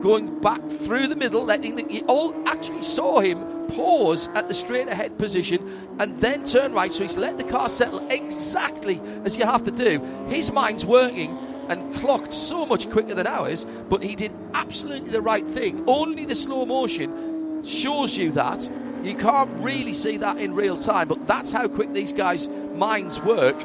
[0.02, 4.54] going back through the middle, letting the, you all actually saw him pause at the
[4.54, 6.92] straight ahead position and then turn right.
[6.92, 10.00] So he's let the car settle exactly as you have to do.
[10.28, 15.22] His mind's working and clocked so much quicker than ours, but he did absolutely the
[15.22, 15.84] right thing.
[15.86, 18.68] Only the slow motion shows you that.
[19.04, 23.20] You can't really see that in real time, but that's how quick these guys' minds
[23.20, 23.56] work.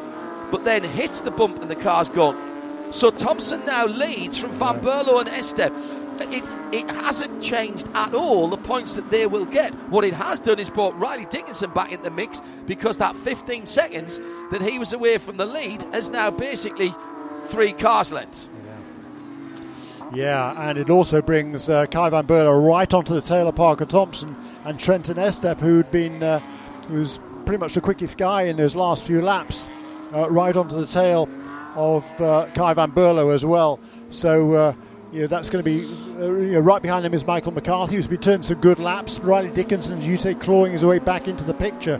[0.52, 2.92] But then hits the bump and the car's gone.
[2.92, 5.74] So Thompson now leads from Van Berlo and Estep
[6.30, 9.74] it, it hasn't changed at all the points that they will get.
[9.90, 13.66] What it has done is brought Riley Dickinson back in the mix because that 15
[13.66, 14.20] seconds
[14.52, 16.94] that he was away from the lead has now basically
[17.48, 18.50] three cars lengths.
[20.14, 23.86] Yeah, and it also brings uh, Kai van Berlo right onto the tail of Parker
[23.86, 24.36] Thompson
[24.66, 26.40] and Trenton Estep, who'd been uh,
[26.90, 29.70] who's pretty much the quickest guy in those last few laps,
[30.14, 31.30] uh, right onto the tail
[31.76, 33.80] of uh, Kai van Berlo as well.
[34.10, 34.54] So.
[34.54, 34.74] Uh,
[35.12, 35.84] you know, that's going to be
[36.22, 39.20] uh, you know, right behind him is Michael McCarthy, who's been turning some good laps.
[39.20, 42.00] Riley Dickinson, as you say, clawing his way back into the picture.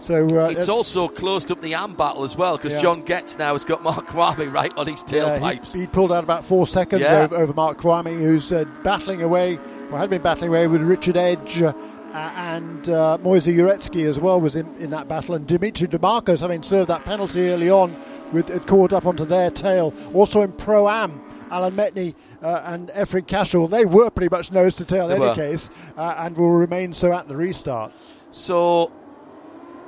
[0.00, 2.80] So uh, it's also closed up the AM battle as well because yeah.
[2.80, 5.74] John Getz now has got Mark Kvamme right on his tailpipes.
[5.74, 7.22] Yeah, he, he, pulled out about four seconds yeah.
[7.22, 9.58] over, over, Mark Kvamme, who's uh, battling away,
[9.90, 11.60] or had been battling away with Richard Edge.
[11.60, 11.74] Uh,
[12.12, 16.62] and uh, Moisey Uretsky as well was in, in that battle, and Dimitri Dimakos, having
[16.62, 17.96] served that penalty early on,
[18.32, 19.94] with, it caught up onto their tail.
[20.14, 21.20] Also in Pro Am,
[21.50, 25.34] Alan Metni uh, and Efrin Castro, they were pretty much nose to tail in any
[25.34, 27.92] case, uh, and will remain so at the restart.
[28.30, 28.92] So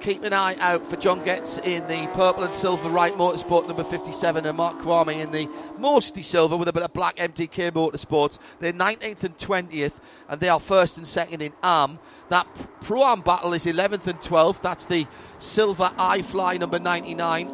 [0.03, 3.85] keep an eye out for John Getz in the purple and silver Wright Motorsport number
[3.85, 8.41] 57 and Mark Kvamme in the mostly silver with a bit of black MDK Motorsports.
[8.59, 12.01] They're 19th and 20th and they are first and second in AM.
[12.31, 12.49] That
[12.81, 14.61] Pro-Am battle is 11th and 12th.
[14.61, 15.07] That's the
[15.39, 17.49] silver iFly number 99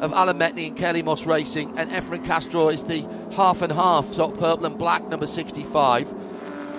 [0.00, 3.02] of Alan Metni and Kelly Moss Racing and Efrin Castro is the
[3.36, 6.12] half and half, of purple and black number 65.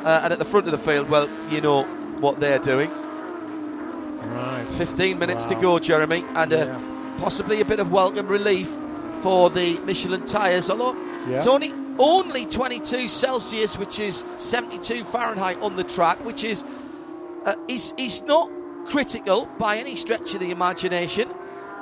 [0.04, 1.86] Uh, and at the front of the field, well, you know
[2.20, 2.92] what they're doing.
[4.28, 4.66] Right.
[4.78, 5.50] 15 minutes wow.
[5.50, 7.16] to go, Jeremy, and uh, yeah.
[7.18, 8.70] possibly a bit of welcome relief
[9.22, 10.70] for the Michelin tyres.
[10.70, 10.96] Although
[11.28, 11.38] yeah.
[11.38, 16.64] it's only only 22 Celsius, which is 72 Fahrenheit on the track, which is
[17.46, 18.50] uh, is is not
[18.86, 21.30] critical by any stretch of the imagination.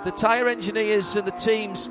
[0.04, 1.90] The tyre engineers and the teams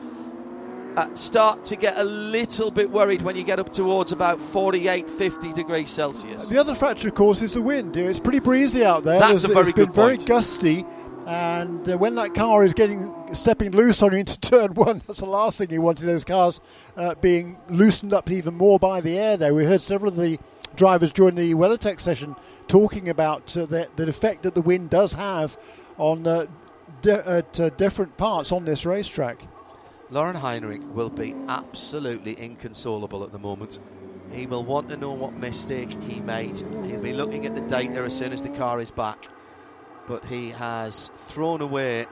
[0.97, 5.09] uh, start to get a little bit worried when you get up towards about 48,
[5.09, 6.49] 50 degrees Celsius.
[6.49, 7.97] The other factor, of course, is the wind.
[7.97, 9.19] It's pretty breezy out there.
[9.19, 10.85] That's There's, a very it's good been very gusty.
[11.27, 15.21] And uh, when that car is getting stepping loose on you into turn one, that's
[15.21, 15.99] the last thing you want.
[15.99, 16.61] Those cars
[16.97, 19.37] uh, being loosened up even more by the air.
[19.37, 20.39] There, we heard several of the
[20.77, 22.35] drivers during the WeatherTech session
[22.69, 25.59] talking about uh, the, the effect that the wind does have
[25.99, 26.47] on uh,
[27.03, 29.43] di- at uh, different parts on this racetrack.
[30.11, 33.79] Laurin Heinrich will be absolutely inconsolable at the moment.
[34.33, 36.59] He will want to know what mistake he made.
[36.85, 39.29] He'll be looking at the data as soon as the car is back.
[40.07, 42.07] But he has thrown away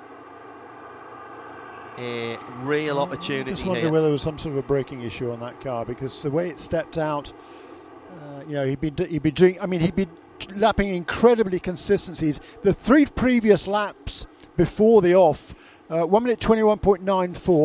[1.98, 3.50] a real opportunity.
[3.50, 3.90] I just wonder here.
[3.90, 6.48] whether there was some sort of a braking issue on that car because the way
[6.48, 7.32] it stepped out,
[8.12, 9.60] uh, you know, he'd been he'd been doing.
[9.60, 10.10] I mean, he'd been
[10.54, 12.40] lapping incredibly consistencies.
[12.62, 15.54] The three previous laps before the off
[15.90, 17.00] uh, 1 minute 21.94,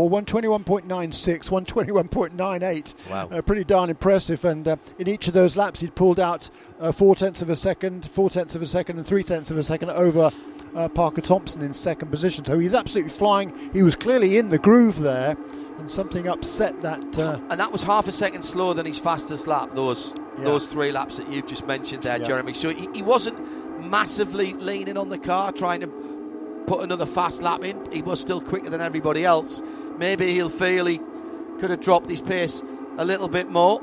[0.09, 2.95] 121.96, 121.98.
[3.09, 3.27] Wow.
[3.29, 4.45] Uh, pretty darn impressive.
[4.45, 7.55] And uh, in each of those laps, he'd pulled out uh, four tenths of a
[7.55, 10.31] second, four tenths of a second, and three tenths of a second over
[10.75, 12.45] uh, Parker Thompson in second position.
[12.45, 13.53] So he's absolutely flying.
[13.73, 15.37] He was clearly in the groove there,
[15.77, 17.19] and something upset that.
[17.19, 20.45] Uh, and that was half a second slower than his fastest lap, those, yeah.
[20.45, 22.25] those three laps that you've just mentioned there, yeah.
[22.25, 22.53] Jeremy.
[22.53, 23.37] So he, he wasn't
[23.81, 26.12] massively leaning on the car, trying to
[26.65, 27.91] put another fast lap in.
[27.91, 29.61] He was still quicker than everybody else.
[29.97, 30.99] Maybe he'll feel he
[31.59, 32.63] could have dropped his pace
[32.97, 33.81] a little bit more.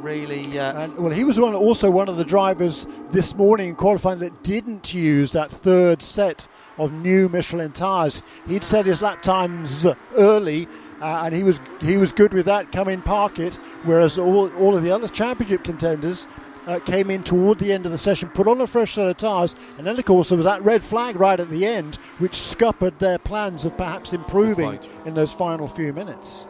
[0.00, 3.74] Really, uh, and, well, he was one, also one of the drivers this morning in
[3.74, 8.22] qualifying that didn't use that third set of new Michelin tyres.
[8.48, 9.84] He'd set his lap times
[10.16, 10.66] early,
[11.02, 12.72] uh, and he was he was good with that.
[12.72, 13.56] Come in, park it.
[13.84, 16.26] Whereas all all of the other championship contenders
[16.66, 19.16] uh, came in toward the end of the session, put on a fresh set of
[19.16, 22.34] tyres, and then, of course, there was that red flag right at the end, which
[22.34, 26.46] scuppered their plans of perhaps improving in those final few minutes.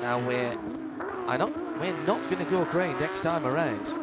[0.00, 0.56] Now we're,
[1.28, 3.94] I not, we're not going to go grey next time around.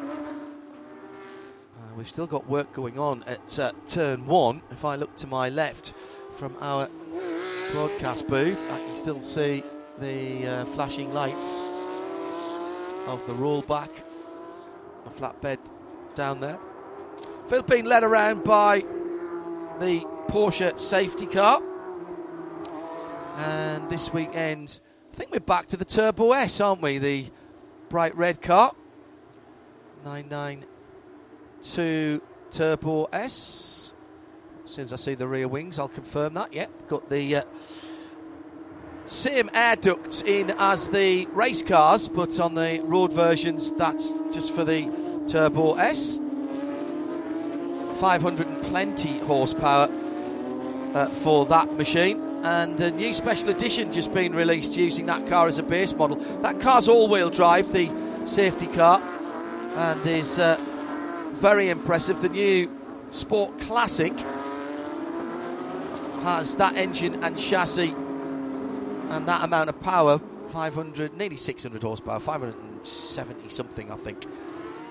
[1.76, 4.62] Uh, we've still got work going on at uh, turn one.
[4.72, 5.94] If I look to my left
[6.36, 6.88] from our
[7.72, 9.62] broadcast booth, I can still see
[10.00, 11.62] the uh, flashing lights
[13.10, 13.90] of the rollback,
[15.04, 15.58] the flatbed
[16.16, 16.60] down there.
[17.48, 18.82] Phil being led around by
[19.80, 21.64] the Porsche safety car.
[23.38, 24.80] And this weekend,
[25.12, 27.00] I think we're back to the Turbo S, aren't we?
[27.00, 27.32] The
[27.90, 28.74] bright red car.
[30.06, 33.96] 992 Turbo S.
[34.64, 36.54] As soon as I see the rear wings, I'll confirm that.
[36.54, 37.44] Yep, got the uh,
[39.10, 44.54] same air duct in as the race cars, but on the road versions, that's just
[44.54, 44.88] for the
[45.28, 46.20] Turbo S.
[48.00, 49.90] 520 horsepower
[50.94, 52.22] uh, for that machine.
[52.44, 56.18] And a new special edition just been released using that car as a base model.
[56.42, 57.92] That car's all wheel drive, the
[58.26, 59.02] safety car,
[59.76, 60.58] and is uh,
[61.34, 62.22] very impressive.
[62.22, 62.72] The new
[63.10, 64.18] Sport Classic
[66.22, 67.96] has that engine and chassis
[69.10, 74.26] and that amount of power 500, nearly 600 horsepower, 570 something, I think.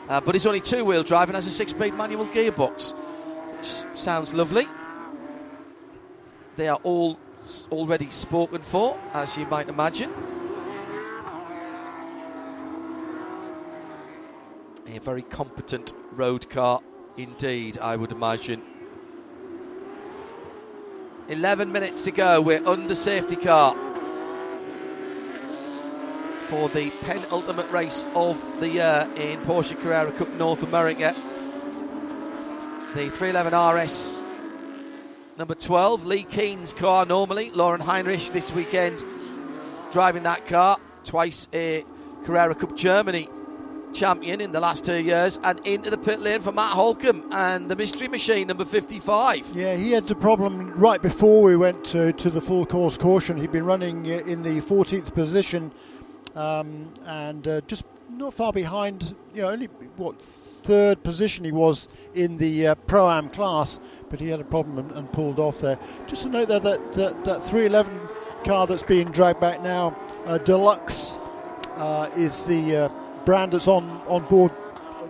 [0.08, 2.94] Uh, but it's only two wheel drive and has a six speed manual gearbox,
[3.56, 4.66] which sounds lovely.
[6.56, 7.18] They are all
[7.70, 10.12] already spoken for, as you might imagine.
[14.86, 16.80] A very competent road car
[17.16, 18.62] indeed, I would imagine.
[21.28, 22.40] 11 minutes to go.
[22.40, 23.76] We're under safety car
[26.48, 31.14] for the penultimate race of the year in Porsche Carrera Cup North America.
[32.94, 34.24] The 311 RS
[35.36, 37.50] number 12, Lee Keen's car normally.
[37.50, 39.04] Laurin Heinrich this weekend
[39.92, 40.78] driving that car.
[41.04, 41.84] Twice a
[42.24, 43.28] Carrera Cup Germany
[43.92, 47.70] champion in the last two years, and into the pit lane for Matt Holcomb and
[47.70, 49.52] the Mystery Machine number 55.
[49.54, 53.36] Yeah, he had the problem right before we went to, to the full course caution.
[53.36, 55.72] He'd been running in the 14th position
[56.38, 59.66] um, and uh, just not far behind, you know, only
[59.96, 64.44] what third position he was in the uh, pro am class, but he had a
[64.44, 65.78] problem and, and, pulled off there.
[66.06, 68.00] Just to note there that that, that 311
[68.44, 71.18] car that's being dragged back now, uh, Deluxe,
[71.74, 72.88] uh, is the uh,
[73.24, 74.52] brand that's on, on board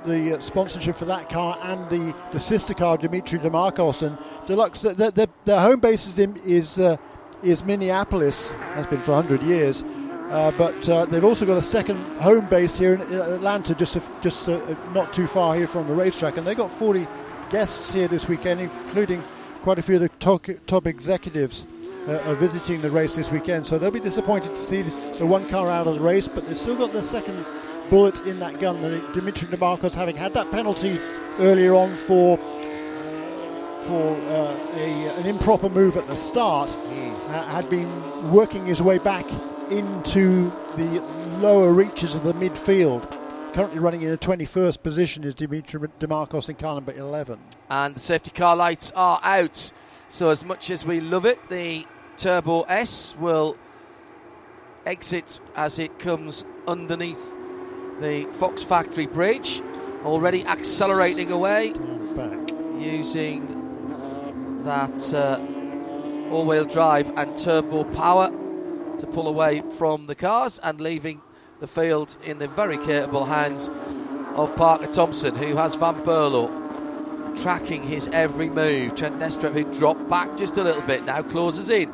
[0.07, 4.03] the uh, sponsorship for that car and the, the sister car, Dimitri Dimakos.
[4.03, 4.17] And
[4.47, 6.97] Deluxe, their, their, their home base is, in, is, uh,
[7.43, 9.85] is Minneapolis, has been for 100 years.
[10.31, 14.03] Uh, but uh, they've also got a second home base here in, Atlanta, just a,
[14.23, 16.37] just a, not too far here from the racetrack.
[16.37, 17.07] And they've got 40
[17.49, 19.25] guests here this weekend, including
[19.63, 21.67] quite a few of the top, top executives.
[22.07, 24.81] Uh, are visiting the race this weekend, so they'll be disappointed to see
[25.19, 27.45] the one car out of the race, but they've still got the second
[27.91, 28.81] bullet in that gun.
[29.13, 30.99] Dimitri Dimakos, having had that penalty
[31.39, 32.39] earlier on for
[33.89, 37.13] for uh, a, an improper move at the start, mm.
[37.29, 39.27] uh, had been working his way back
[39.71, 41.01] into the
[41.39, 43.11] lower reaches of the midfield.
[43.55, 47.39] Currently running in a 21st position is Dimitri Dimakos in car number 11.
[47.71, 49.73] And the safety car lights are out.
[50.09, 53.57] So, as much as we love it, the Turbo S will
[54.87, 57.35] exit as it comes underneath
[58.01, 59.61] the Fox Factory Bridge,
[60.05, 61.75] already accelerating away
[62.79, 65.41] using that uh,
[66.33, 68.31] all-wheel drive and turbo power
[68.99, 71.21] to pull away from the cars and leaving
[71.61, 73.71] the field in the very capable hands
[74.35, 76.49] of Parker Thompson, who has Van Berlo
[77.43, 78.95] tracking his every move.
[78.95, 81.91] Trent Nestrup, who dropped back just a little bit, now closes in.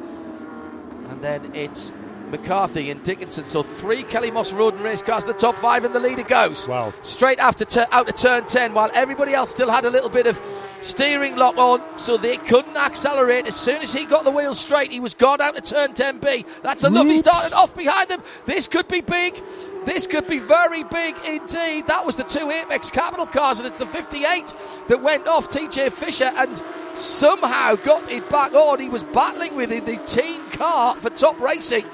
[1.09, 1.93] And then it's
[2.35, 3.45] McCarthy and Dickinson.
[3.45, 6.66] So three Kelly Moss Road and race cars, the top five, and the leader goes.
[6.66, 6.93] Wow.
[7.03, 10.26] Straight after t- out to turn 10, while everybody else still had a little bit
[10.26, 10.41] of
[10.80, 13.47] steering lock on, so they couldn't accelerate.
[13.47, 16.45] As soon as he got the wheels straight, he was gone out to turn 10B.
[16.62, 18.20] That's a lovely start and off behind them.
[18.47, 19.41] This could be big.
[19.85, 21.87] This could be very big indeed.
[21.87, 24.53] That was the two Apex Capital cars, and it's the 58
[24.89, 26.61] that went off TJ Fisher and
[26.97, 28.80] somehow got it back on.
[28.80, 31.85] He was battling with the team car for top racing.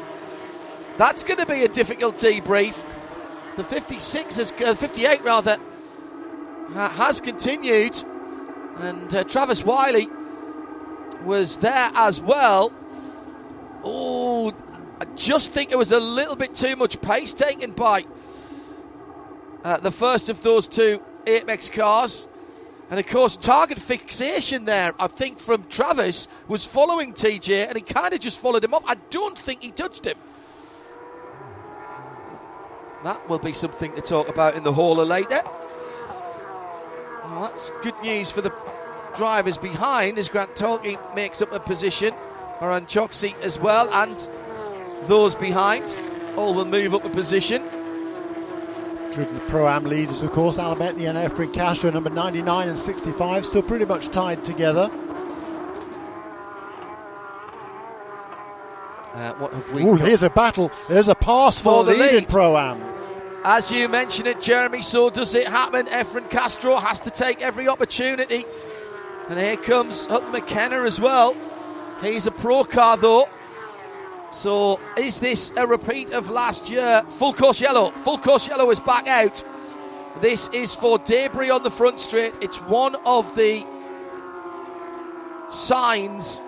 [1.00, 2.76] That's going to be a difficult debrief.
[3.56, 5.56] The 56 has, uh, 58 rather,
[6.74, 7.96] has continued,
[8.76, 10.10] and uh, Travis Wiley
[11.24, 12.70] was there as well.
[13.82, 14.52] Oh,
[15.00, 18.04] I just think it was a little bit too much pace taken by
[19.64, 22.28] uh, the first of those two Apex cars.
[22.90, 27.80] And of course, target fixation there, I think, from Travis was following TJ and he
[27.80, 28.84] kind of just followed him off.
[28.86, 30.18] I don't think he touched him.
[33.04, 35.42] That will be something to talk about in the hauler later.
[37.24, 38.52] That's good news for the
[39.16, 42.14] drivers behind as Grant Talkie makes up a position.
[42.60, 44.28] Varun Choksey as well, and
[45.04, 45.96] those behind
[46.36, 47.62] all will move up a position.
[49.06, 52.78] Including the Pro Am leaders, of course, Alan Metni and Efrin Castro, number 99 and
[52.78, 54.90] 65, still pretty much tied together.
[59.20, 59.82] Uh, what have we?
[59.82, 60.72] Ooh, here's a battle.
[60.88, 62.82] There's a pass for, for the lead, pro am.
[63.44, 65.84] As you mentioned it, Jeremy, so does it happen.
[65.86, 68.46] Efrin Castro has to take every opportunity.
[69.28, 71.36] And here comes Hutton McKenna as well.
[72.00, 73.28] He's a pro car though.
[74.30, 77.02] So is this a repeat of last year?
[77.10, 77.90] Full course yellow.
[77.90, 79.44] Full course yellow is back out.
[80.22, 82.38] This is for debris on the front straight.
[82.40, 83.66] It's one of the
[85.50, 86.42] signs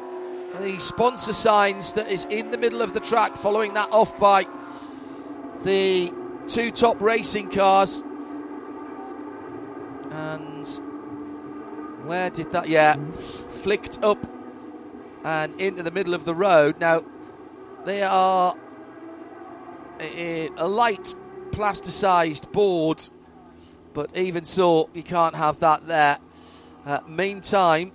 [0.61, 4.47] the sponsor signs that is in the middle of the track following that off by
[5.65, 6.13] the
[6.47, 8.03] two top racing cars.
[10.11, 10.67] And
[12.05, 12.69] where did that?
[12.69, 12.97] Yeah,
[13.49, 14.19] flicked up
[15.25, 16.81] and into the middle of the road.
[16.81, 17.05] Now,
[17.85, 18.57] they are
[20.01, 21.15] a, a light
[21.53, 23.03] plasticised board,
[23.95, 26.19] but even so, you can't have that there.
[26.85, 27.93] Uh, meantime,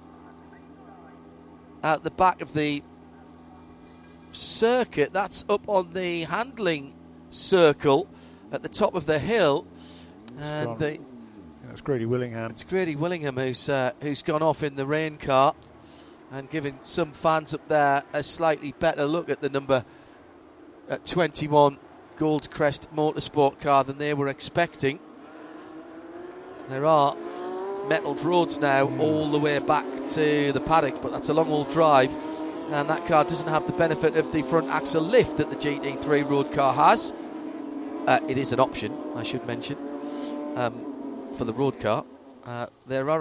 [1.95, 2.83] at the back of the
[4.33, 6.93] circuit, that's up on the handling
[7.29, 8.07] circle
[8.51, 9.65] at the top of the hill,
[10.38, 10.99] and the,
[11.71, 12.51] it's Grady Willingham.
[12.51, 15.55] It's Grady Willingham who's uh, who's gone off in the rain car
[16.31, 19.85] and giving some fans up there a slightly better look at the number
[20.89, 21.77] at 21
[22.17, 24.99] Goldcrest Motorsport car than they were expecting.
[26.69, 27.15] There are
[27.88, 31.69] metalled roads now all the way back to the paddock, but that's a long old
[31.69, 32.13] drive,
[32.71, 36.29] and that car doesn't have the benefit of the front axle lift that the GT3
[36.29, 37.13] road car has.
[38.05, 39.77] Uh, it is an option, I should mention,
[40.55, 42.05] um, for the road car.
[42.45, 43.11] Uh, there are